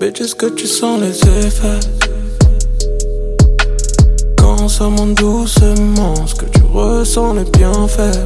Bitch, 0.00 0.22
est-ce 0.22 0.34
que 0.34 0.46
tu 0.46 0.66
sens 0.66 0.98
les 0.98 1.20
effets 1.44 1.80
Quand 4.38 4.66
ça 4.66 4.88
monte 4.88 5.14
doucement, 5.18 6.14
ce 6.26 6.36
que 6.36 6.46
tu 6.46 6.62
ressens 6.72 7.34
les 7.34 7.44
bienfaits. 7.44 8.18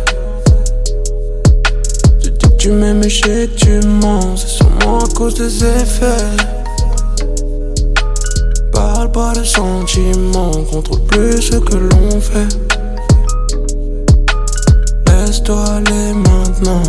Tu 2.22 2.30
dis 2.30 2.48
que 2.48 2.56
tu 2.58 2.70
m'aimes 2.70 3.02
et 3.02 3.50
tu 3.56 3.80
mens, 3.88 4.36
c'est 4.36 4.46
sûrement 4.46 5.00
à 5.00 5.08
cause 5.16 5.34
des 5.34 5.64
effets. 5.64 6.36
Parle 8.70 9.10
pas 9.10 9.32
de 9.32 9.42
sentiments, 9.42 10.52
contrôle 10.70 11.02
plus 11.08 11.42
ce 11.42 11.56
que 11.56 11.76
l'on 11.76 12.20
fait. 12.20 12.56
Laisse-toi 15.08 15.64
aller 15.70 16.12
maintenant, 16.12 16.82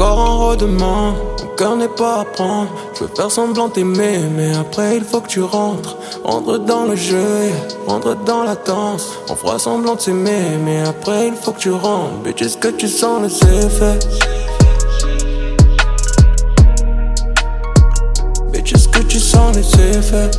encore 0.00 0.18
en 0.18 0.48
redemande. 0.48 1.14
Mon 1.42 1.56
cœur 1.56 1.76
n'est 1.76 1.88
pas 1.88 2.20
à 2.20 2.24
prendre. 2.24 2.70
Je 2.94 3.04
veux 3.04 3.10
faire 3.14 3.30
semblant 3.30 3.68
t'aimer, 3.68 4.18
mais 4.34 4.54
après 4.56 4.96
il 4.96 5.04
faut 5.04 5.20
que 5.20 5.28
tu 5.28 5.42
rentres. 5.42 5.96
Rentre 6.24 6.58
dans 6.58 6.84
le 6.84 6.96
jeu, 6.96 7.50
rentre 7.86 8.16
dans 8.24 8.44
la 8.44 8.54
danse. 8.54 9.10
On 9.28 9.34
fera 9.34 9.58
semblant 9.58 9.96
de 9.96 10.00
s'aimer, 10.00 10.56
mais 10.64 10.80
après 10.80 11.28
il 11.28 11.34
faut 11.34 11.52
que 11.52 11.58
tu 11.58 11.70
rentres. 11.70 12.14
Bitch, 12.24 12.40
est-ce 12.40 12.56
que 12.56 12.68
tu 12.68 12.88
sens 12.88 13.20
les 13.22 13.66
effets? 13.66 13.98
Bitch, 18.52 18.72
est-ce 18.72 18.88
que 18.88 19.02
tu 19.02 19.18
sens 19.18 19.54
les 19.54 19.98
effets? 19.98 20.30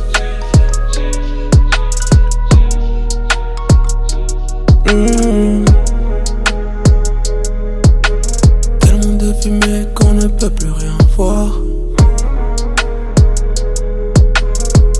Qu'on 9.42 10.12
ne 10.14 10.28
peut 10.28 10.50
plus 10.50 10.70
rien 10.70 10.96
voir. 11.16 11.48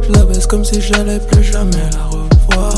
Je 0.02 0.12
la 0.12 0.24
baisse 0.24 0.48
comme 0.48 0.64
si 0.64 0.80
j'allais 0.80 1.20
plus 1.20 1.44
jamais 1.44 1.88
la 1.92 2.06
revoir. 2.06 2.74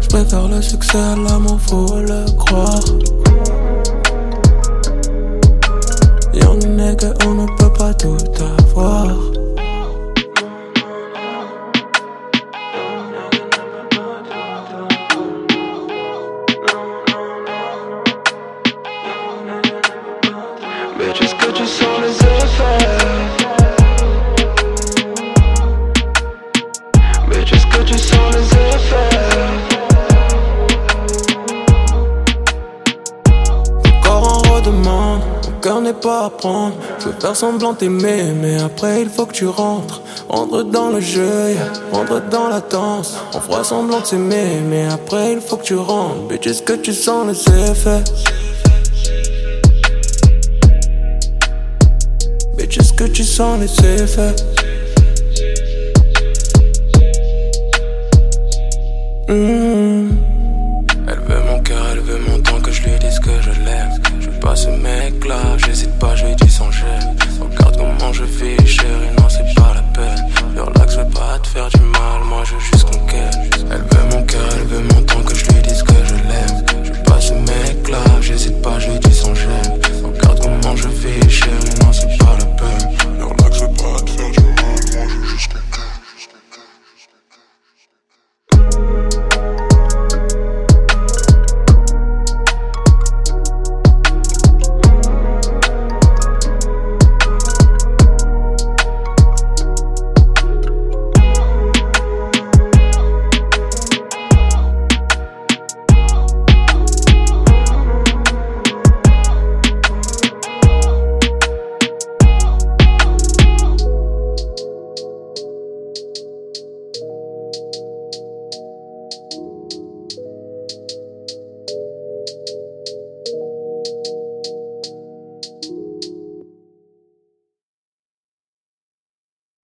Je 0.00 0.06
préfère 0.08 0.46
le 0.46 0.62
succès 0.62 0.98
à 0.98 1.16
l'amour, 1.16 1.60
faut 1.60 1.96
le 1.96 2.30
croire. 2.36 2.84
Young 6.32 6.64
nigga, 6.64 7.12
on 7.26 7.34
ne 7.34 7.46
peut 7.56 7.72
pas 7.76 7.92
tout 7.92 8.16
avoir. 8.60 9.08
Bitch, 21.16 21.24
est-ce 21.24 21.34
que 21.34 21.50
tu 21.52 21.66
sens 21.66 22.00
les 22.02 22.10
effets? 22.10 22.86
Bitch, 27.30 27.52
est-ce 27.52 27.66
que 27.66 27.82
tu 27.84 27.98
sens 27.98 28.34
les 28.34 28.44
effets? 28.74 29.16
Encore 33.98 34.24
en 34.24 34.54
redemande, 34.54 35.20
mon 35.44 35.60
cœur 35.60 35.80
n'est 35.80 35.94
pas 35.94 36.26
à 36.26 36.30
prendre. 36.30 36.74
Je 36.98 37.06
veux 37.06 37.14
faire 37.18 37.36
semblant 37.36 37.72
t'aimer, 37.72 38.34
mais 38.38 38.60
après 38.60 39.00
il 39.00 39.08
faut 39.08 39.24
que 39.24 39.32
tu 39.32 39.46
rentres. 39.46 40.02
Rentre 40.28 40.64
dans 40.64 40.90
le 40.90 41.00
jeu, 41.00 41.52
yeah. 41.52 41.72
rentre 41.92 42.20
dans 42.28 42.48
la 42.48 42.60
danse. 42.60 43.14
On 43.32 43.40
fera 43.40 43.64
semblant 43.64 44.00
de 44.00 44.06
s'aimer, 44.06 44.60
mais 44.68 44.86
après 44.86 45.32
il 45.32 45.40
faut 45.40 45.56
que 45.56 45.64
tu 45.64 45.76
rentres. 45.76 46.28
Bitch, 46.28 46.46
est-ce 46.46 46.62
que 46.62 46.74
tu 46.74 46.92
sens 46.92 47.26
les 47.26 47.70
effets? 47.70 48.04
que 52.96 53.04
tu 53.04 53.24
sens 53.24 53.60
laisser 53.60 54.06
faire. 54.06 54.34
Mmh. 59.28 60.10
Elle 61.08 61.20
veut 61.28 61.42
mon 61.46 61.60
cœur, 61.60 61.86
elle 61.92 62.00
veut 62.00 62.18
mon 62.28 62.40
temps 62.40 62.60
que 62.60 62.72
je 62.72 62.82
lui 62.82 62.98
dise 62.98 63.18
que 63.18 63.30
je 63.42 63.50
l'aime. 63.64 63.90
Je 64.20 64.30
veux 64.30 64.40
pas 64.40 64.56
ce 64.56 64.68
mec 64.68 65.24
là, 65.26 65.56
j'hésite 65.58 65.92
pas, 65.98 66.16
je 66.16 66.26
lui 66.26 66.34
dis 66.36 66.50
sans 66.50 66.70
gêne. 66.70 67.16
Regarde 67.40 67.76
comment 67.76 68.12
je 68.12 68.24
vis, 68.24 68.66
chérie, 68.66 69.10
non, 69.18 69.28
c'est 69.28 69.54
pas 69.54 69.74
la 69.74 69.82
peine. 69.94 70.24
Le 70.54 70.62
je 70.88 71.00
veux 71.00 71.10
pas 71.10 71.38
te 71.42 71.48
faire 71.48 71.68
du 71.68 71.80
mal, 71.80 72.24
moi 72.24 72.42
je 72.44 72.54
veux 72.54 72.60
juste 72.60 72.84
qu'on 72.84 73.05